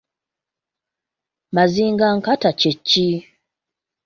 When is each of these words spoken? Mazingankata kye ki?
Mazingankata 1.55 2.49
kye 2.59 2.71
ki? 2.87 3.07